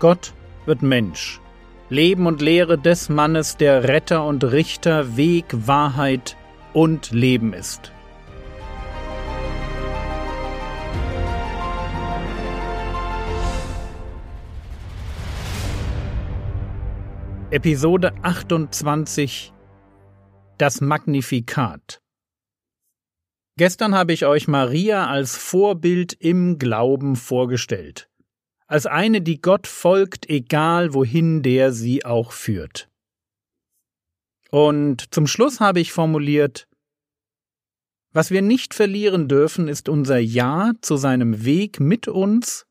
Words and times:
Gott 0.00 0.32
wird 0.64 0.82
Mensch. 0.82 1.40
Leben 1.90 2.26
und 2.26 2.40
Lehre 2.40 2.78
des 2.78 3.08
Mannes, 3.08 3.56
der 3.56 3.84
Retter 3.84 4.24
und 4.24 4.44
Richter, 4.44 5.16
Weg, 5.16 5.46
Wahrheit 5.52 6.36
und 6.72 7.10
Leben 7.10 7.52
ist. 7.52 7.92
Episode 17.50 18.12
28 18.22 19.54
Das 20.58 20.80
Magnifikat 20.80 22.02
Gestern 23.56 23.96
habe 23.96 24.12
ich 24.12 24.26
euch 24.26 24.46
Maria 24.46 25.08
als 25.08 25.36
Vorbild 25.36 26.12
im 26.12 26.58
Glauben 26.58 27.16
vorgestellt, 27.16 28.08
als 28.68 28.86
eine, 28.86 29.22
die 29.22 29.40
Gott 29.40 29.66
folgt, 29.66 30.28
egal 30.28 30.94
wohin 30.94 31.42
der 31.42 31.72
sie 31.72 32.04
auch 32.04 32.32
führt. 32.32 32.88
Und 34.50 35.12
zum 35.12 35.26
Schluss 35.26 35.58
habe 35.60 35.80
ich 35.80 35.92
formuliert, 35.92 36.68
was 38.12 38.30
wir 38.30 38.42
nicht 38.42 38.74
verlieren 38.74 39.28
dürfen, 39.28 39.68
ist 39.68 39.88
unser 39.88 40.18
Ja 40.18 40.72
zu 40.80 40.96
seinem 40.96 41.44
Weg 41.44 41.80
mit 41.80 42.08
uns 42.08 42.66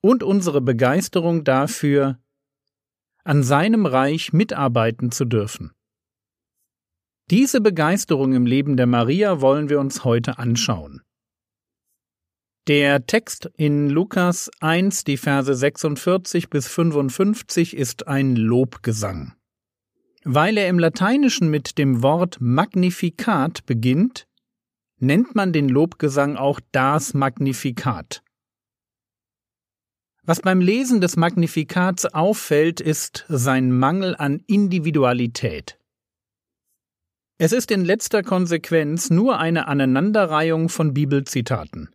und 0.00 0.22
unsere 0.22 0.60
Begeisterung 0.60 1.44
dafür, 1.44 2.18
an 3.24 3.42
seinem 3.42 3.86
Reich 3.86 4.32
mitarbeiten 4.32 5.10
zu 5.10 5.24
dürfen. 5.24 5.72
Diese 7.30 7.62
Begeisterung 7.62 8.34
im 8.34 8.44
Leben 8.44 8.76
der 8.76 8.86
Maria 8.86 9.40
wollen 9.40 9.70
wir 9.70 9.80
uns 9.80 10.04
heute 10.04 10.38
anschauen. 10.38 11.02
Der 12.66 13.04
Text 13.04 13.50
in 13.58 13.90
Lukas 13.90 14.50
1, 14.60 15.04
die 15.04 15.18
Verse 15.18 15.54
46 15.54 16.48
bis 16.48 16.66
55 16.66 17.76
ist 17.76 18.08
ein 18.08 18.36
Lobgesang. 18.36 19.34
Weil 20.24 20.56
er 20.56 20.70
im 20.70 20.78
Lateinischen 20.78 21.50
mit 21.50 21.76
dem 21.76 22.02
Wort 22.02 22.38
Magnificat 22.40 23.66
beginnt, 23.66 24.26
nennt 24.98 25.34
man 25.34 25.52
den 25.52 25.68
Lobgesang 25.68 26.36
auch 26.36 26.58
das 26.72 27.12
Magnifikat. 27.12 28.22
Was 30.22 30.40
beim 30.40 30.62
Lesen 30.62 31.02
des 31.02 31.16
Magnifikats 31.18 32.06
auffällt, 32.06 32.80
ist 32.80 33.26
sein 33.28 33.72
Mangel 33.72 34.16
an 34.16 34.42
Individualität. 34.46 35.78
Es 37.36 37.52
ist 37.52 37.70
in 37.70 37.84
letzter 37.84 38.22
Konsequenz 38.22 39.10
nur 39.10 39.38
eine 39.38 39.68
Aneinanderreihung 39.68 40.70
von 40.70 40.94
Bibelzitaten. 40.94 41.93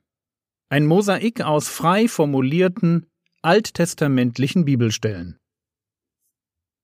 Ein 0.72 0.86
Mosaik 0.86 1.42
aus 1.42 1.67
frei 1.67 2.08
formulierten, 2.08 3.08
alttestamentlichen 3.42 4.66
Bibelstellen. 4.66 5.39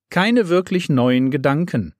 Keine 0.09 0.49
wirklich 0.49 0.89
neuen 0.89 1.29
Gedanken, 1.29 1.93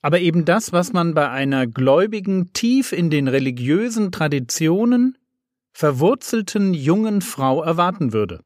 aber 0.00 0.20
eben 0.20 0.46
das, 0.46 0.72
was 0.72 0.94
man 0.94 1.12
bei 1.12 1.28
einer 1.28 1.66
gläubigen, 1.66 2.54
tief 2.54 2.92
in 2.92 3.10
den 3.10 3.28
religiösen 3.28 4.12
Traditionen 4.12 5.18
verwurzelten 5.72 6.72
jungen 6.72 7.20
Frau 7.20 7.62
erwarten 7.62 8.14
würde. 8.14 8.42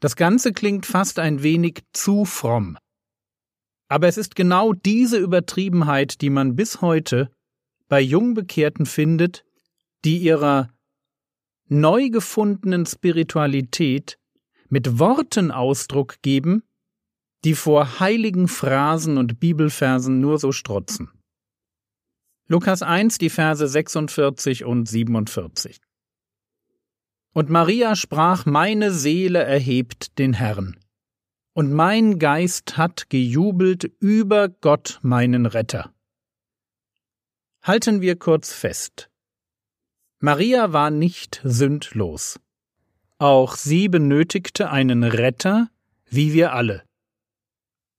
Das 0.00 0.16
Ganze 0.16 0.54
klingt 0.54 0.86
fast 0.86 1.18
ein 1.18 1.42
wenig 1.42 1.82
zu 1.92 2.24
fromm. 2.24 2.78
Aber 3.88 4.08
es 4.08 4.16
ist 4.16 4.36
genau 4.36 4.72
diese 4.72 5.18
Übertriebenheit, 5.18 6.22
die 6.22 6.30
man 6.30 6.56
bis 6.56 6.80
heute 6.80 7.30
bei 7.88 8.00
Jungbekehrten 8.00 8.86
findet, 8.86 9.44
die 10.04 10.16
ihrer 10.16 10.70
neu 11.70 12.10
gefundenen 12.10 12.84
Spiritualität 12.84 14.18
mit 14.68 14.98
Worten 14.98 15.50
Ausdruck 15.50 16.20
geben, 16.22 16.62
die 17.44 17.54
vor 17.54 18.00
heiligen 18.00 18.48
Phrasen 18.48 19.16
und 19.18 19.40
Bibelversen 19.40 20.20
nur 20.20 20.38
so 20.38 20.52
strotzen. 20.52 21.10
Lukas 22.48 22.82
1, 22.82 23.18
die 23.18 23.30
Verse 23.30 23.66
46 23.66 24.64
und 24.64 24.88
47. 24.88 25.80
Und 27.32 27.48
Maria 27.48 27.94
sprach, 27.94 28.44
meine 28.44 28.90
Seele 28.90 29.44
erhebt 29.44 30.18
den 30.18 30.32
Herrn, 30.32 30.76
und 31.52 31.72
mein 31.72 32.18
Geist 32.18 32.76
hat 32.76 33.08
gejubelt 33.08 33.84
über 34.00 34.48
Gott 34.48 34.98
meinen 35.02 35.46
Retter. 35.46 35.94
Halten 37.62 38.00
wir 38.00 38.16
kurz 38.16 38.52
fest. 38.52 39.09
Maria 40.20 40.72
war 40.72 40.90
nicht 40.90 41.40
sündlos. 41.44 42.38
Auch 43.18 43.56
sie 43.56 43.88
benötigte 43.88 44.70
einen 44.70 45.02
Retter, 45.02 45.68
wie 46.08 46.32
wir 46.32 46.52
alle. 46.52 46.84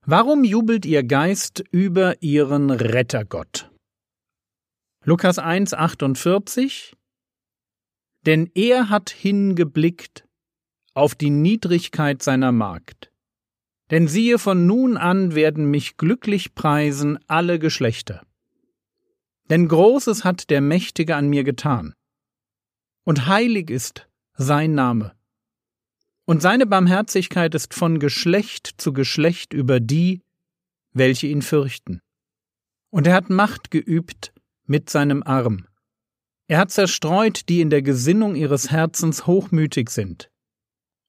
Warum 0.06 0.44
jubelt 0.44 0.86
ihr 0.86 1.04
Geist 1.04 1.64
über 1.72 2.22
ihren 2.22 2.72
Rettergott? 2.72 3.70
Lukas 5.04 5.40
1, 5.40 5.74
48 5.74 6.96
denn 8.26 8.50
er 8.54 8.90
hat 8.90 9.10
hingeblickt 9.10 10.28
auf 10.94 11.16
die 11.16 11.30
Niedrigkeit 11.30 12.22
seiner 12.22 12.52
Magd. 12.52 13.12
Denn 13.90 14.08
siehe, 14.08 14.40
von 14.40 14.68
nun 14.68 14.98
an 14.98 15.36
werden 15.36 15.66
mich 15.66 15.98
glücklich 15.98 16.56
preisen 16.56 17.20
alle 17.28 17.60
Geschlechter. 17.60 18.26
Denn 19.50 19.68
Großes 19.68 20.24
hat 20.24 20.50
der 20.50 20.62
Mächtige 20.62 21.16
an 21.16 21.28
mir 21.28 21.44
getan. 21.44 21.94
Und 23.04 23.28
heilig 23.28 23.70
ist 23.70 24.08
sein 24.36 24.74
Name. 24.74 25.16
Und 26.26 26.42
seine 26.42 26.66
Barmherzigkeit 26.66 27.56
ist 27.56 27.74
von 27.74 28.00
Geschlecht 28.00 28.76
zu 28.78 28.94
Geschlecht 28.94 29.54
über 29.54 29.80
die, 29.80 30.22
welche 30.94 31.28
ihn 31.28 31.42
fürchten. 31.42 32.00
Und 32.90 33.08
er 33.08 33.16
hat 33.16 33.30
Macht 33.30 33.72
geübt 33.72 34.34
mit 34.66 34.90
seinem 34.90 35.24
Arm. 35.24 35.68
Er 36.48 36.60
hat 36.60 36.72
zerstreut, 36.72 37.48
die 37.50 37.62
in 37.62 37.70
der 37.70 37.82
Gesinnung 37.82 38.36
ihres 38.36 38.72
Herzens 38.72 39.26
hochmütig 39.26 39.90
sind. 39.90 40.30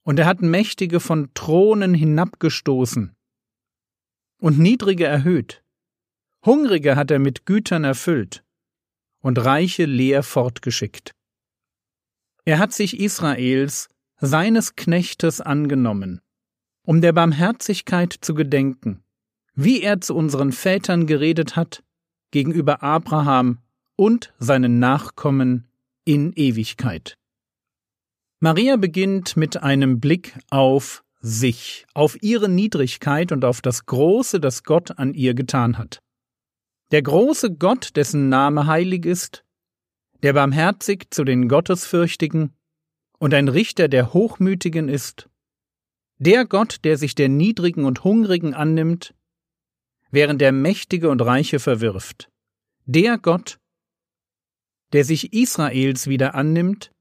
Und 0.05 0.19
er 0.19 0.27
hat 0.27 0.41
Mächtige 0.41 1.01
von 1.01 1.31
Thronen 1.35 1.95
hinabgestoßen 1.95 3.15
und 4.39 4.59
Niedrige 4.59 5.05
erhöht. 5.05 5.63
Hungrige 6.45 6.97
hat 6.97 7.11
er 7.11 7.21
mit 7.21 7.47
Gütern 7.47 7.85
erfüllt 7.85 8.45
und 9.21 9.39
Reiche 9.39 9.85
leer 9.85 10.25
fortgeschickt. 10.25 11.13
Er 12.45 12.59
hat 12.59 12.73
sich 12.73 12.99
Israels, 12.99 13.89
seines 14.21 14.75
Knechtes, 14.75 15.41
angenommen, 15.41 16.21
um 16.85 17.01
der 17.01 17.13
Barmherzigkeit 17.13 18.13
zu 18.21 18.35
gedenken, 18.35 19.03
wie 19.55 19.83
er 19.83 20.01
zu 20.01 20.15
unseren 20.15 20.53
Vätern 20.53 21.07
geredet 21.07 21.57
hat, 21.57 21.83
gegenüber 22.31 22.83
Abraham 22.83 23.59
und 23.97 24.33
seinen 24.39 24.79
Nachkommen 24.79 25.69
in 26.05 26.33
Ewigkeit. 26.33 27.17
Maria 28.41 28.77
beginnt 28.77 29.37
mit 29.37 29.63
einem 29.63 30.01
Blick 30.01 30.37
auf 30.51 31.05
sich, 31.21 31.87
auf 31.95 32.21
ihre 32.23 32.49
Niedrigkeit 32.49 33.31
und 33.31 33.45
auf 33.45 33.61
das 33.61 33.87
Große, 33.87 34.41
das 34.41 34.65
Gott 34.65 34.99
an 34.99 35.15
ihr 35.15 35.35
getan 35.35 35.79
hat. 35.79 36.01
Der 36.91 37.03
große 37.03 37.55
Gott, 37.55 37.95
dessen 37.95 38.29
Name 38.29 38.67
heilig 38.67 39.07
ist, 39.07 39.45
der 40.23 40.33
barmherzig 40.33 41.07
zu 41.11 41.25
den 41.25 41.49
Gottesfürchtigen 41.49 42.55
und 43.19 43.35
ein 43.35 43.49
Richter 43.49 43.89
der 43.89 44.13
Hochmütigen 44.13 44.89
ist, 44.89 45.29
der 46.19 46.45
Gott, 46.45 46.85
der 46.85 46.97
sich 46.97 47.15
der 47.15 47.29
Niedrigen 47.29 47.85
und 47.85 48.05
Hungrigen 48.05 48.55
annimmt, 48.55 49.15
während 50.11 50.41
der 50.41 50.53
Mächtige 50.53 51.11
und 51.11 51.21
Reiche 51.21 51.59
verwirft, 51.59 52.31
der 52.85 53.19
Gott, 53.19 53.59
der 54.93 55.05
sich 55.05 55.33
Israels 55.33 56.07
wieder 56.07 56.35
annimmt, 56.35 56.93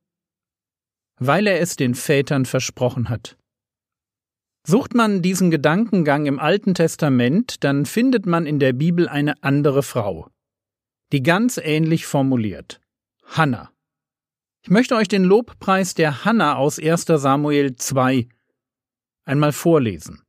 weil 1.19 1.45
er 1.45 1.60
es 1.60 1.75
den 1.75 1.94
Vätern 1.94 2.45
versprochen 2.45 3.10
hat. 3.10 3.38
Sucht 4.66 4.95
man 4.95 5.22
diesen 5.22 5.51
Gedankengang 5.51 6.25
im 6.25 6.40
Alten 6.40 6.74
Testament, 6.74 7.63
dann 7.63 7.86
findet 7.86 8.25
man 8.25 8.45
in 8.45 8.60
der 8.60 8.74
Bibel 8.74 9.07
eine 9.07 9.44
andere 9.44 9.84
Frau, 9.84 10.30
die 11.12 11.22
ganz 11.22 11.57
ähnlich 11.57 12.06
formuliert. 12.06 12.81
Hannah. 13.31 13.72
Ich 14.62 14.69
möchte 14.69 14.95
euch 14.95 15.07
den 15.07 15.24
Lobpreis 15.24 15.94
der 15.94 16.25
Hannah 16.25 16.56
aus 16.56 16.80
1. 16.80 17.06
Samuel 17.06 17.78
2 17.78 18.28
einmal 19.24 19.54
vorlesen. 19.54 20.22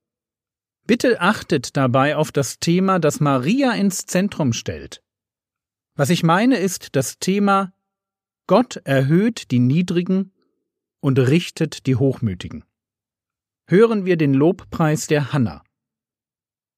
Bitte 0.86 1.20
achtet 1.20 1.76
dabei 1.76 2.16
auf 2.16 2.30
das 2.30 2.60
Thema, 2.60 3.00
das 3.00 3.18
Maria 3.18 3.72
ins 3.72 4.06
Zentrum 4.06 4.52
stellt. 4.52 5.02
Was 5.96 6.10
ich 6.10 6.22
meine 6.22 6.58
ist 6.58 6.94
das 6.94 7.18
Thema 7.18 7.72
Gott 8.46 8.76
erhöht 8.84 9.50
die 9.50 9.58
Niedrigen 9.58 10.32
und 11.00 11.18
richtet 11.18 11.86
die 11.86 11.96
Hochmütigen. 11.96 12.64
Hören 13.68 14.04
wir 14.04 14.16
den 14.16 14.34
Lobpreis 14.34 15.08
der 15.08 15.32
Hanna. 15.32 15.64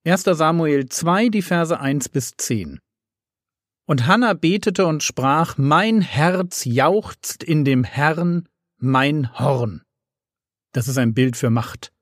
1. 0.07 0.23
Samuel 0.23 0.89
2, 0.89 1.29
die 1.29 1.43
Verse 1.43 1.79
1 1.79 2.09
bis 2.09 2.33
10. 2.37 2.81
Und 3.87 4.07
Hanna 4.07 4.33
betete 4.33 4.87
und 4.87 5.03
sprach, 5.03 5.59
Mein 5.59 6.01
Herz 6.01 6.65
jauchzt 6.65 7.45
in 7.45 7.65
dem 7.65 7.85
Herrn, 7.85 8.49
mein 8.79 9.39
Horn. 9.39 9.83
Das 10.73 10.89
ist 10.89 10.97
ein 10.97 11.13
Bild 11.13 11.37
für 11.37 11.51
Macht. 11.51 11.93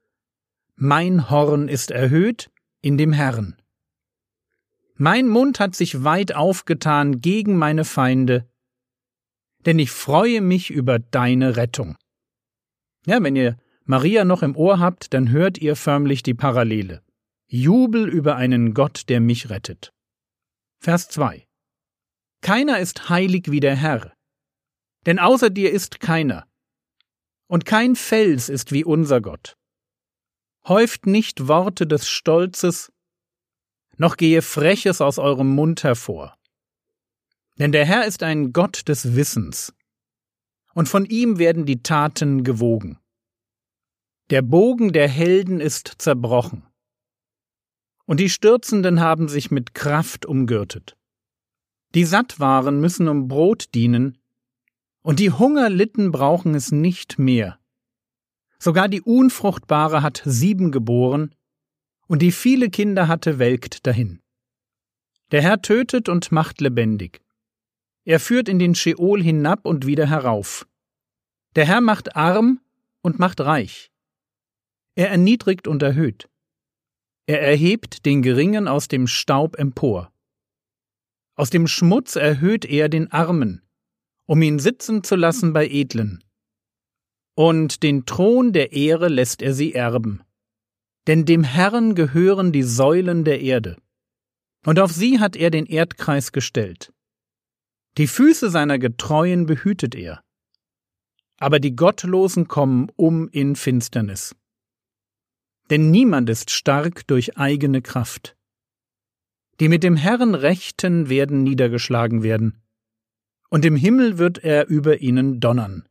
Mein 0.76 1.28
Horn 1.28 1.68
ist 1.68 1.90
erhöht 1.90 2.50
in 2.80 2.98
dem 2.98 3.12
Herrn. 3.12 3.56
Mein 4.94 5.28
Mund 5.28 5.58
hat 5.58 5.74
sich 5.74 6.04
weit 6.04 6.34
aufgetan 6.34 7.20
gegen 7.20 7.56
meine 7.56 7.84
Feinde, 7.84 8.48
denn 9.66 9.78
ich 9.78 9.90
freue 9.90 10.40
mich 10.40 10.70
über 10.70 10.98
deine 10.98 11.56
Rettung. 11.56 11.96
Ja, 13.06 13.22
wenn 13.22 13.34
ihr 13.34 13.56
Maria 13.84 14.24
noch 14.24 14.42
im 14.42 14.56
Ohr 14.56 14.78
habt, 14.78 15.12
dann 15.12 15.30
hört 15.30 15.58
ihr 15.58 15.74
förmlich 15.74 16.22
die 16.22 16.34
Parallele. 16.34 17.02
Jubel 17.48 18.08
über 18.08 18.36
einen 18.36 18.74
Gott, 18.74 19.08
der 19.08 19.20
mich 19.20 19.50
rettet. 19.50 19.92
Vers 20.78 21.08
2 21.08 21.46
Keiner 22.42 22.80
ist 22.80 23.08
heilig 23.08 23.52
wie 23.52 23.60
der 23.60 23.76
Herr, 23.76 24.12
denn 25.06 25.20
außer 25.20 25.48
dir 25.48 25.70
ist 25.70 26.00
keiner. 26.00 26.46
Und 27.46 27.64
kein 27.64 27.94
Fels 27.94 28.48
ist 28.48 28.72
wie 28.72 28.84
unser 28.84 29.20
Gott. 29.20 29.56
Häuft 30.66 31.06
nicht 31.06 31.46
Worte 31.46 31.86
des 31.86 32.08
Stolzes, 32.08 32.92
noch 33.96 34.16
gehe 34.16 34.42
Freches 34.42 35.00
aus 35.00 35.20
eurem 35.20 35.54
Mund 35.54 35.84
hervor. 35.84 36.36
Denn 37.58 37.70
der 37.70 37.86
Herr 37.86 38.06
ist 38.06 38.24
ein 38.24 38.52
Gott 38.52 38.88
des 38.88 39.14
Wissens, 39.14 39.72
und 40.74 40.88
von 40.88 41.04
ihm 41.04 41.38
werden 41.38 41.64
die 41.64 41.84
Taten 41.84 42.42
gewogen. 42.42 42.98
Der 44.30 44.42
Bogen 44.42 44.92
der 44.92 45.08
Helden 45.08 45.60
ist 45.60 45.94
zerbrochen, 45.98 46.66
und 48.04 48.18
die 48.18 48.30
Stürzenden 48.30 48.98
haben 48.98 49.28
sich 49.28 49.52
mit 49.52 49.74
Kraft 49.74 50.26
umgürtet. 50.26 50.96
Die 51.94 52.04
satt 52.04 52.40
waren, 52.40 52.80
müssen 52.80 53.08
um 53.08 53.28
Brot 53.28 53.74
dienen, 53.74 54.18
und 55.02 55.18
die 55.18 55.30
Hungerlitten 55.30 56.12
brauchen 56.12 56.54
es 56.54 56.72
nicht 56.72 57.18
mehr. 57.18 57.58
Sogar 58.58 58.88
die 58.88 59.02
Unfruchtbare 59.02 60.02
hat 60.02 60.22
sieben 60.24 60.70
geboren, 60.70 61.34
und 62.06 62.22
die 62.22 62.32
viele 62.32 62.70
Kinder 62.70 63.08
hatte, 63.08 63.38
welkt 63.38 63.86
dahin. 63.86 64.20
Der 65.32 65.42
Herr 65.42 65.62
tötet 65.62 66.08
und 66.08 66.30
macht 66.30 66.60
lebendig. 66.60 67.22
Er 68.04 68.20
führt 68.20 68.48
in 68.48 68.58
den 68.58 68.74
Scheol 68.74 69.22
hinab 69.22 69.64
und 69.64 69.86
wieder 69.86 70.06
herauf. 70.06 70.66
Der 71.56 71.66
Herr 71.66 71.80
macht 71.80 72.16
arm 72.16 72.60
und 73.00 73.18
macht 73.18 73.40
reich. 73.40 73.90
Er 74.94 75.10
erniedrigt 75.10 75.66
und 75.66 75.82
erhöht. 75.82 76.28
Er 77.26 77.40
erhebt 77.40 78.04
den 78.04 78.22
Geringen 78.22 78.68
aus 78.68 78.88
dem 78.88 79.06
Staub 79.06 79.56
empor. 79.58 80.11
Aus 81.34 81.50
dem 81.50 81.66
Schmutz 81.66 82.16
erhöht 82.16 82.64
er 82.64 82.88
den 82.88 83.10
Armen, 83.10 83.62
um 84.26 84.42
ihn 84.42 84.58
sitzen 84.58 85.02
zu 85.02 85.16
lassen 85.16 85.52
bei 85.52 85.66
Edlen 85.66 86.22
und 87.34 87.82
den 87.82 88.04
Thron 88.06 88.52
der 88.52 88.72
Ehre 88.72 89.08
lässt 89.08 89.42
er 89.42 89.54
sie 89.54 89.74
erben. 89.74 90.22
Denn 91.06 91.24
dem 91.24 91.44
Herrn 91.44 91.94
gehören 91.94 92.52
die 92.52 92.62
Säulen 92.62 93.24
der 93.24 93.40
Erde, 93.40 93.76
und 94.64 94.78
auf 94.78 94.92
sie 94.92 95.18
hat 95.18 95.34
er 95.34 95.50
den 95.50 95.66
Erdkreis 95.66 96.32
gestellt. 96.32 96.92
Die 97.98 98.06
Füße 98.06 98.50
seiner 98.50 98.78
Getreuen 98.78 99.46
behütet 99.46 99.94
er. 99.94 100.22
Aber 101.38 101.58
die 101.58 101.74
Gottlosen 101.74 102.46
kommen 102.46 102.88
um 102.94 103.28
in 103.28 103.56
Finsternis. 103.56 104.36
Denn 105.70 105.90
niemand 105.90 106.30
ist 106.30 106.50
stark 106.50 107.06
durch 107.08 107.36
eigene 107.36 107.82
Kraft. 107.82 108.36
Die 109.60 109.68
mit 109.68 109.82
dem 109.82 109.96
Herrn 109.96 110.34
rechten 110.34 111.08
werden 111.08 111.42
niedergeschlagen 111.42 112.22
werden, 112.22 112.62
und 113.50 113.64
im 113.64 113.76
Himmel 113.76 114.18
wird 114.18 114.38
er 114.38 114.66
über 114.68 115.00
ihnen 115.00 115.40
donnern. 115.40 115.86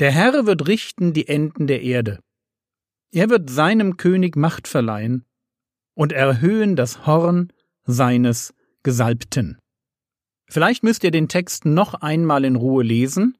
Der 0.00 0.10
Herr 0.10 0.46
wird 0.46 0.66
richten 0.66 1.12
die 1.12 1.28
Enden 1.28 1.66
der 1.66 1.82
Erde. 1.82 2.20
Er 3.10 3.30
wird 3.30 3.50
seinem 3.50 3.96
König 3.96 4.36
Macht 4.36 4.68
verleihen 4.68 5.24
und 5.94 6.12
erhöhen 6.12 6.76
das 6.76 7.06
Horn 7.06 7.52
seines 7.84 8.54
Gesalbten. 8.82 9.58
Vielleicht 10.46 10.82
müsst 10.82 11.04
ihr 11.04 11.10
den 11.10 11.28
Text 11.28 11.64
noch 11.64 11.94
einmal 11.94 12.44
in 12.44 12.56
Ruhe 12.56 12.84
lesen, 12.84 13.36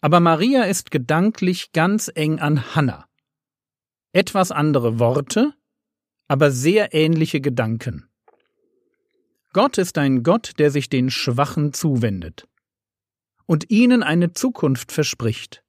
aber 0.00 0.20
Maria 0.20 0.64
ist 0.64 0.90
gedanklich 0.90 1.72
ganz 1.72 2.10
eng 2.14 2.40
an 2.40 2.74
Hannah. 2.74 3.06
Etwas 4.12 4.50
andere 4.50 4.98
Worte, 4.98 5.54
aber 6.30 6.52
sehr 6.52 6.94
ähnliche 6.94 7.40
Gedanken. 7.40 8.08
Gott 9.52 9.78
ist 9.78 9.98
ein 9.98 10.22
Gott, 10.22 10.52
der 10.60 10.70
sich 10.70 10.88
den 10.88 11.10
Schwachen 11.10 11.72
zuwendet 11.72 12.46
und 13.46 13.68
ihnen 13.68 14.04
eine 14.04 14.32
Zukunft 14.32 14.92
verspricht. 14.92 15.64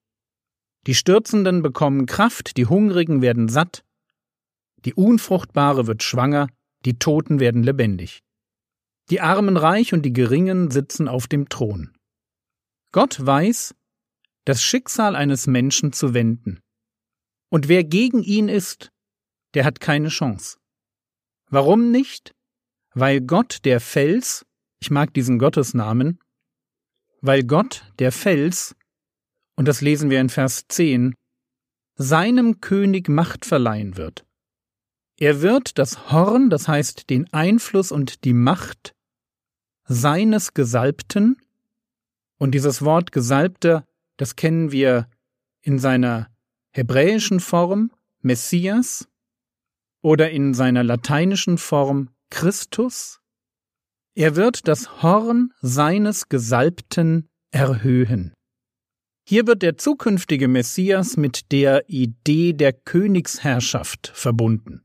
Die 0.85 0.93
Stürzenden 0.93 1.63
bekommen 1.63 2.05
Kraft, 2.05 2.57
die 2.57 2.67
Hungrigen 2.67 3.23
werden 3.23 3.49
satt, 3.49 3.83
die 4.85 4.93
Unfruchtbare 4.93 5.87
wird 5.87 6.03
schwanger, 6.03 6.47
die 6.85 6.99
Toten 6.99 7.39
werden 7.39 7.63
lebendig. 7.63 8.21
Die 9.09 9.19
Armen 9.19 9.57
reich 9.57 9.95
und 9.95 10.03
die 10.03 10.13
Geringen 10.13 10.69
sitzen 10.69 11.07
auf 11.07 11.25
dem 11.25 11.49
Thron. 11.49 11.91
Gott 12.91 13.17
weiß, 13.19 13.73
das 14.45 14.61
Schicksal 14.61 15.15
eines 15.15 15.47
Menschen 15.47 15.91
zu 15.91 16.13
wenden. 16.13 16.59
Und 17.49 17.67
wer 17.67 17.83
gegen 17.83 18.21
ihn 18.21 18.47
ist, 18.47 18.91
der 19.53 19.65
hat 19.65 19.79
keine 19.79 20.09
Chance. 20.09 20.57
Warum 21.49 21.91
nicht? 21.91 22.33
Weil 22.93 23.21
Gott 23.21 23.59
der 23.65 23.79
Fels, 23.79 24.45
ich 24.79 24.91
mag 24.91 25.13
diesen 25.13 25.39
Gottesnamen, 25.39 26.19
weil 27.21 27.43
Gott, 27.43 27.83
der 27.99 28.11
Fels, 28.11 28.75
und 29.55 29.67
das 29.67 29.81
lesen 29.81 30.09
wir 30.09 30.19
in 30.19 30.29
Vers 30.29 30.65
10, 30.67 31.13
seinem 31.95 32.61
König 32.61 33.09
Macht 33.09 33.45
verleihen 33.45 33.95
wird. 33.95 34.25
Er 35.17 35.41
wird 35.41 35.77
das 35.77 36.11
Horn, 36.11 36.49
das 36.49 36.67
heißt 36.67 37.09
den 37.09 37.31
Einfluss 37.31 37.91
und 37.91 38.23
die 38.23 38.33
Macht 38.33 38.95
seines 39.83 40.53
Gesalbten, 40.53 41.37
und 42.39 42.55
dieses 42.55 42.81
Wort 42.81 43.11
Gesalbter, 43.11 43.85
das 44.17 44.35
kennen 44.35 44.71
wir 44.71 45.07
in 45.61 45.77
seiner 45.77 46.31
hebräischen 46.71 47.39
Form 47.39 47.91
Messias 48.21 49.07
oder 50.01 50.31
in 50.31 50.53
seiner 50.53 50.83
lateinischen 50.83 51.57
Form 51.57 52.09
Christus, 52.29 53.19
er 54.15 54.35
wird 54.35 54.67
das 54.67 55.01
Horn 55.01 55.53
seines 55.61 56.27
Gesalbten 56.27 57.29
erhöhen. 57.51 58.33
Hier 59.27 59.47
wird 59.47 59.61
der 59.61 59.77
zukünftige 59.77 60.47
Messias 60.47 61.15
mit 61.15 61.51
der 61.51 61.87
Idee 61.87 62.53
der 62.53 62.73
Königsherrschaft 62.73 64.11
verbunden. 64.13 64.81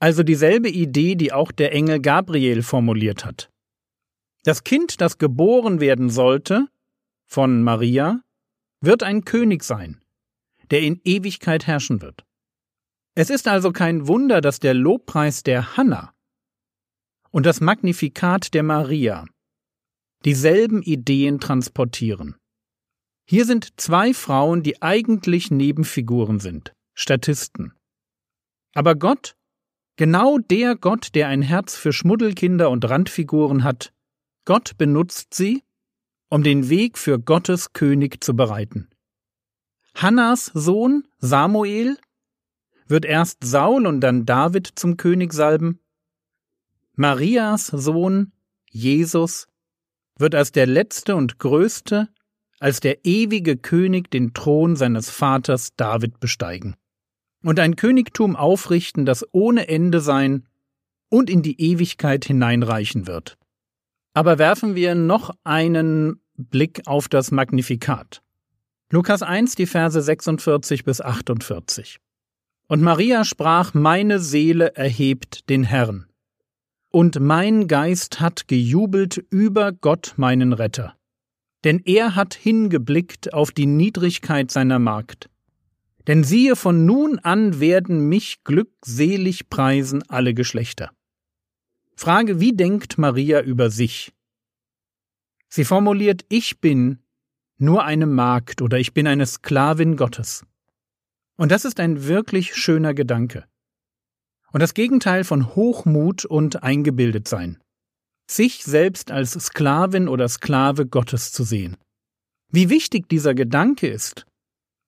Also 0.00 0.22
dieselbe 0.22 0.70
Idee, 0.70 1.14
die 1.14 1.32
auch 1.32 1.52
der 1.52 1.72
Engel 1.72 2.00
Gabriel 2.00 2.62
formuliert 2.62 3.24
hat. 3.24 3.50
Das 4.44 4.64
Kind, 4.64 5.00
das 5.00 5.18
geboren 5.18 5.80
werden 5.80 6.08
sollte, 6.08 6.66
von 7.26 7.62
Maria, 7.62 8.22
wird 8.80 9.02
ein 9.02 9.24
König 9.24 9.62
sein, 9.62 10.02
der 10.70 10.80
in 10.80 11.00
Ewigkeit 11.04 11.66
herrschen 11.66 12.00
wird. 12.00 12.24
Es 13.20 13.28
ist 13.28 13.48
also 13.48 13.70
kein 13.70 14.08
Wunder, 14.08 14.40
dass 14.40 14.60
der 14.60 14.72
Lobpreis 14.72 15.42
der 15.42 15.76
Hanna 15.76 16.14
und 17.30 17.44
das 17.44 17.60
Magnifikat 17.60 18.54
der 18.54 18.62
Maria 18.62 19.26
dieselben 20.24 20.80
Ideen 20.80 21.38
transportieren. 21.38 22.36
Hier 23.28 23.44
sind 23.44 23.78
zwei 23.78 24.14
Frauen, 24.14 24.62
die 24.62 24.80
eigentlich 24.80 25.50
Nebenfiguren 25.50 26.40
sind, 26.40 26.72
Statisten. 26.94 27.74
Aber 28.74 28.94
Gott, 28.94 29.36
genau 29.96 30.38
der 30.38 30.74
Gott, 30.74 31.14
der 31.14 31.28
ein 31.28 31.42
Herz 31.42 31.76
für 31.76 31.92
Schmuddelkinder 31.92 32.70
und 32.70 32.88
Randfiguren 32.88 33.64
hat, 33.64 33.92
Gott 34.46 34.78
benutzt 34.78 35.34
sie, 35.34 35.62
um 36.30 36.42
den 36.42 36.70
Weg 36.70 36.96
für 36.96 37.20
Gottes 37.20 37.74
König 37.74 38.24
zu 38.24 38.34
bereiten. 38.34 38.88
Hannas 39.94 40.46
Sohn 40.46 41.06
Samuel 41.18 41.98
wird 42.90 43.04
erst 43.04 43.44
Saul 43.44 43.86
und 43.86 44.00
dann 44.00 44.26
David 44.26 44.66
zum 44.74 44.96
König 44.96 45.32
salben, 45.32 45.80
Marias 46.94 47.68
Sohn, 47.68 48.32
Jesus, 48.70 49.46
wird 50.18 50.34
als 50.34 50.52
der 50.52 50.66
letzte 50.66 51.16
und 51.16 51.38
größte, 51.38 52.08
als 52.58 52.80
der 52.80 53.04
ewige 53.04 53.56
König 53.56 54.10
den 54.10 54.34
Thron 54.34 54.76
seines 54.76 55.08
Vaters 55.08 55.74
David 55.76 56.20
besteigen 56.20 56.76
und 57.42 57.58
ein 57.58 57.76
Königtum 57.76 58.36
aufrichten, 58.36 59.06
das 59.06 59.26
ohne 59.32 59.68
Ende 59.68 60.00
sein 60.00 60.46
und 61.08 61.30
in 61.30 61.42
die 61.42 61.60
Ewigkeit 61.60 62.24
hineinreichen 62.24 63.06
wird. 63.06 63.38
Aber 64.12 64.38
werfen 64.38 64.74
wir 64.74 64.94
noch 64.94 65.30
einen 65.44 66.20
Blick 66.36 66.82
auf 66.86 67.08
das 67.08 67.30
Magnifikat. 67.30 68.22
Lukas 68.90 69.22
1, 69.22 69.54
die 69.54 69.66
Verse 69.66 70.00
46 70.00 70.84
bis 70.84 71.00
48. 71.00 72.00
Und 72.70 72.82
Maria 72.82 73.24
sprach, 73.24 73.74
meine 73.74 74.20
Seele 74.20 74.76
erhebt 74.76 75.50
den 75.50 75.64
Herrn 75.64 76.06
und 76.92 77.18
mein 77.18 77.66
Geist 77.66 78.20
hat 78.20 78.46
gejubelt 78.46 79.16
über 79.30 79.72
Gott 79.72 80.14
meinen 80.16 80.52
Retter. 80.52 80.94
denn 81.64 81.82
er 81.84 82.14
hat 82.14 82.34
hingeblickt 82.34 83.34
auf 83.34 83.50
die 83.50 83.66
Niedrigkeit 83.66 84.50
seiner 84.50 84.78
Magd. 84.78 85.28
Denn 86.06 86.24
siehe, 86.24 86.56
von 86.56 86.86
nun 86.86 87.18
an 87.18 87.60
werden 87.60 88.08
mich 88.08 88.42
glückselig 88.44 89.50
preisen 89.50 90.02
alle 90.08 90.32
Geschlechter. 90.32 90.90
Frage, 91.96 92.40
wie 92.40 92.54
denkt 92.54 92.96
Maria 92.96 93.42
über 93.42 93.68
sich? 93.70 94.12
Sie 95.48 95.64
formuliert, 95.64 96.24
ich 96.28 96.60
bin 96.60 97.00
nur 97.58 97.84
eine 97.84 98.06
Magd 98.06 98.62
oder 98.62 98.78
ich 98.78 98.94
bin 98.94 99.06
eine 99.06 99.26
Sklavin 99.26 99.96
Gottes. 99.96 100.46
Und 101.40 101.50
das 101.50 101.64
ist 101.64 101.80
ein 101.80 102.06
wirklich 102.06 102.54
schöner 102.54 102.92
Gedanke. 102.92 103.46
Und 104.52 104.60
das 104.60 104.74
Gegenteil 104.74 105.24
von 105.24 105.54
Hochmut 105.54 106.26
und 106.26 106.62
Eingebildetsein. 106.62 107.56
Sich 108.30 108.62
selbst 108.62 109.10
als 109.10 109.32
Sklavin 109.32 110.06
oder 110.06 110.28
Sklave 110.28 110.84
Gottes 110.84 111.32
zu 111.32 111.42
sehen. 111.44 111.78
Wie 112.52 112.68
wichtig 112.68 113.08
dieser 113.08 113.32
Gedanke 113.34 113.88
ist, 113.88 114.26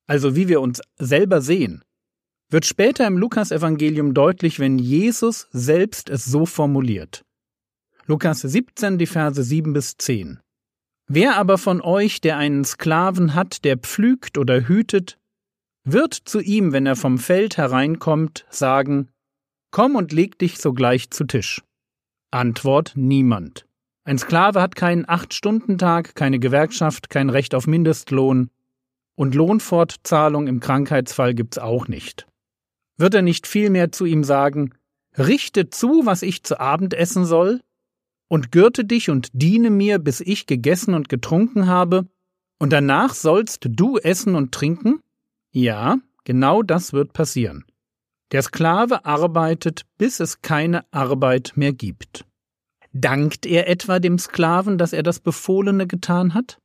also 0.07 0.37
wie 0.37 0.47
wir 0.47 0.61
uns 0.61 0.83
selber 0.99 1.41
sehen, 1.41 1.83
wird 2.51 2.67
später 2.67 3.07
im 3.07 3.17
Lukasevangelium 3.17 4.13
deutlich, 4.13 4.59
wenn 4.59 4.79
Jesus 4.79 5.49
selbst 5.53 6.11
es 6.11 6.27
so 6.27 6.45
formuliert. 6.45 7.25
Lukas 8.05 8.43
17, 8.43 8.99
die 8.99 9.07
Verse 9.07 9.43
7 9.43 9.73
bis 9.73 9.97
10. 9.97 10.39
Wer 11.09 11.39
aber 11.39 11.57
von 11.57 11.81
euch, 11.81 12.21
der 12.21 12.37
einen 12.37 12.67
Sklaven 12.67 13.35
hat, 13.35 13.65
der 13.65 13.79
pflügt 13.79 14.37
oder 14.37 14.69
hütet, 14.69 15.19
wird 15.85 16.15
zu 16.15 16.41
ihm, 16.41 16.73
wenn 16.73 16.87
er 16.87 16.97
vom 16.97 17.19
Feld 17.19 17.57
hereinkommt, 17.57 18.47
sagen, 18.51 19.09
Komm 19.71 19.97
und 19.97 20.13
leg 20.13 20.39
dich 20.39 20.59
sogleich 20.59 21.11
zu 21.11 21.25
Tisch. 21.25 21.63
Antwort 22.31 22.93
niemand. 22.95 23.67
Ein 24.05 24.19
Sklave 24.19 24.61
hat 24.61 24.75
keinen 24.75 25.09
Acht-Stunden-Tag, 25.09 26.15
keine 26.15 26.39
Gewerkschaft, 26.39 27.09
kein 27.09 27.31
Recht 27.31 27.55
auf 27.55 27.67
Mindestlohn, 27.67 28.51
und 29.15 29.35
Lohnfortzahlung 29.35 30.47
im 30.49 30.61
Krankheitsfall 30.61 31.35
gibt's 31.35 31.59
auch 31.59 31.89
nicht. 31.89 32.27
Wird 32.97 33.15
er 33.15 33.23
nicht 33.23 33.47
vielmehr 33.47 33.93
zu 33.93 34.05
ihm 34.05 34.25
sagen, 34.25 34.75
richte 35.17 35.71
zu, 35.71 36.05
was 36.05 36.23
ich 36.23 36.43
zu 36.43 36.59
Abend 36.59 36.95
essen 36.95 37.25
soll, 37.25 37.61
und 38.29 38.51
gürte 38.51 38.85
dich 38.85 39.11
und 39.11 39.29
diene 39.33 39.71
mir, 39.71 39.99
bis 39.99 40.21
ich 40.21 40.47
gegessen 40.47 40.95
und 40.95 41.09
getrunken 41.09 41.67
habe, 41.67 42.07
und 42.59 42.73
danach 42.73 43.15
sollst 43.15 43.67
du 43.69 43.99
essen 43.99 44.35
und 44.35 44.53
trinken? 44.53 45.01
Ja, 45.53 45.99
genau 46.25 46.63
das 46.63 46.93
wird 46.93 47.13
passieren. 47.13 47.65
Der 48.33 48.43
Sklave 48.43 49.05
arbeitet, 49.05 49.85
bis 49.99 50.19
es 50.19 50.41
keine 50.41 50.91
Arbeit 50.93 51.53
mehr 51.57 51.75
gibt. 51.75 52.25
Dankt 52.95 53.45
er 53.47 53.69
etwa 53.69 53.99
dem 53.99 54.19
Sklaven, 54.19 54.79
dass 54.79 54.93
er 54.93 55.03
das 55.03 55.21
Befohlene 55.21 55.87
getan 55.87 56.33
hat? 56.33 56.59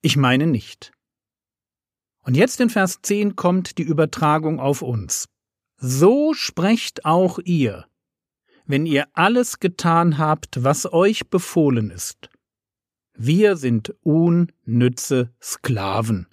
Ich 0.00 0.16
meine 0.16 0.48
nicht. 0.48 0.92
Und 2.24 2.36
jetzt 2.36 2.60
in 2.60 2.70
Vers 2.70 3.00
10 3.02 3.36
kommt 3.36 3.78
die 3.78 3.82
Übertragung 3.82 4.60
auf 4.60 4.82
uns. 4.82 5.28
So 5.76 6.34
sprecht 6.34 7.04
auch 7.04 7.38
ihr, 7.40 7.86
wenn 8.64 8.86
ihr 8.86 9.06
alles 9.12 9.60
getan 9.60 10.18
habt, 10.18 10.62
was 10.62 10.92
euch 10.92 11.30
befohlen 11.30 11.90
ist. 11.90 12.30
Wir 13.14 13.56
sind 13.56 13.94
unnütze 14.02 15.32
Sklaven. 15.40 16.28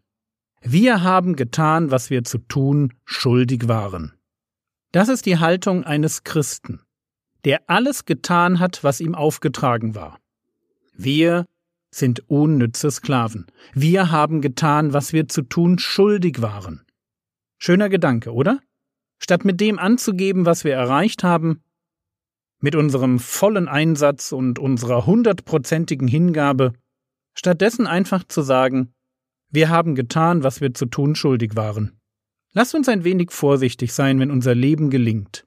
Wir 0.62 1.04
haben 1.04 1.36
getan, 1.36 1.90
was 1.90 2.10
wir 2.10 2.24
zu 2.24 2.38
tun 2.38 2.94
schuldig 3.06 3.68
waren. 3.68 4.14
Das 4.92 5.08
ist 5.08 5.26
die 5.26 5.38
Haltung 5.38 5.84
eines 5.84 6.24
Christen, 6.24 6.82
der 7.46 7.70
alles 7.70 8.06
getan 8.06 8.60
hat, 8.60 8.84
was 8.84 9.00
ihm 9.00 9.16
aufgetragen 9.16 9.96
war. 9.96 10.20
Wir 10.94 11.46
sind 11.92 12.30
unnütze 12.30 12.92
Sklaven. 12.92 13.48
Wir 13.74 14.12
haben 14.12 14.42
getan, 14.42 14.94
was 14.94 15.14
wir 15.14 15.28
zu 15.28 15.44
tun 15.44 15.80
schuldig 15.80 16.42
waren. 16.42 16.86
Schöner 17.58 17.90
Gedanke, 17.90 18.34
oder? 18.34 18.60
Statt 19.18 19.46
mit 19.46 19.60
dem 19.62 19.80
anzugeben, 19.80 20.46
was 20.46 20.64
wir 20.64 20.74
erreicht 20.74 21.24
haben, 21.24 21.64
mit 22.60 22.76
unserem 22.76 23.20
vollen 23.20 23.68
Einsatz 23.68 24.32
und 24.32 24.60
unserer 24.60 25.06
hundertprozentigen 25.06 26.08
Hingabe, 26.08 26.74
stattdessen 27.34 27.88
einfach 27.88 28.24
zu 28.26 28.42
sagen, 28.42 28.94
wir 29.52 29.70
haben 29.70 29.96
getan, 29.96 30.44
was 30.44 30.62
wir 30.62 30.74
zu 30.74 30.86
tun 30.86 31.16
schuldig 31.16 31.56
waren. 31.56 32.00
Lasst 32.54 32.76
uns 32.76 32.90
ein 32.90 33.04
wenig 33.04 33.32
vorsichtig 33.32 33.94
sein, 33.94 34.20
wenn 34.20 34.32
unser 34.32 34.56
Leben 34.56 34.90
gelingt. 34.90 35.46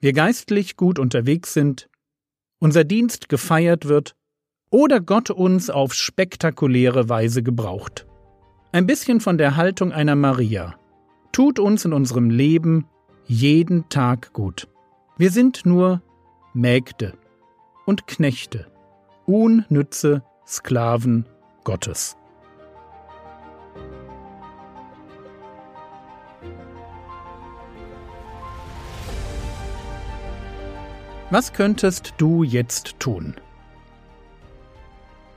Wir 0.00 0.12
geistlich 0.12 0.76
gut 0.76 0.98
unterwegs 0.98 1.54
sind, 1.54 1.88
unser 2.58 2.84
Dienst 2.84 3.28
gefeiert 3.28 3.86
wird 3.86 4.14
oder 4.70 5.00
Gott 5.00 5.30
uns 5.30 5.70
auf 5.70 5.94
spektakuläre 5.94 7.08
Weise 7.08 7.42
gebraucht. 7.42 8.06
Ein 8.72 8.86
bisschen 8.86 9.20
von 9.20 9.36
der 9.36 9.56
Haltung 9.56 9.92
einer 9.92 10.16
Maria 10.16 10.76
tut 11.32 11.58
uns 11.58 11.84
in 11.84 11.92
unserem 11.92 12.30
Leben 12.30 12.86
jeden 13.26 13.88
Tag 13.88 14.32
gut. 14.32 14.68
Wir 15.18 15.30
sind 15.30 15.64
nur 15.64 16.02
Mägde 16.54 17.14
und 17.86 18.06
Knechte, 18.06 18.66
unnütze 19.26 20.22
Sklaven 20.46 21.26
Gottes. 21.64 22.16
Was 31.32 31.54
könntest 31.54 32.12
du 32.18 32.42
jetzt 32.42 33.00
tun? 33.00 33.36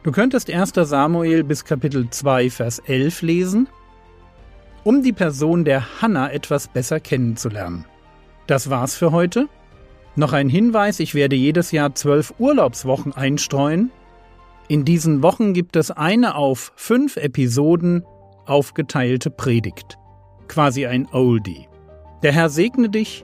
Du 0.04 0.12
könntest 0.12 0.52
1. 0.52 0.74
Samuel 0.75 1.46
bis 1.46 1.64
Kapitel 1.64 2.10
2, 2.10 2.50
Vers 2.50 2.80
11 2.80 3.22
lesen, 3.22 3.70
um 4.84 5.04
die 5.04 5.14
Person 5.14 5.64
der 5.64 6.02
Hanna 6.02 6.34
etwas 6.34 6.68
besser 6.68 7.00
kennenzulernen. 7.00 7.86
Das 8.46 8.70
war's 8.70 8.96
für 8.96 9.14
heute. 9.14 9.48
Noch 10.18 10.34
ein 10.34 10.50
Hinweis, 10.50 11.00
ich 11.00 11.16
werde 11.16 11.38
jedes 11.38 11.72
Jahr 11.72 11.96
zwölf 11.96 12.34
Urlaubswochen 12.40 13.14
einstreuen. 13.14 13.90
In 14.68 14.84
diesen 14.84 15.24
Wochen 15.24 15.54
gibt 15.54 15.78
es 15.78 15.92
eine 15.92 16.36
auf 16.36 16.74
fünf 16.75 17.16
Episoden 17.16 18.04
aufgeteilte 18.46 19.30
Predigt. 19.30 19.98
Quasi 20.50 20.88
ein 20.88 21.08
Oldie. 21.14 21.70
Der 22.22 22.34
Herr 22.34 22.50
segne 22.50 22.90
dich, 22.90 23.24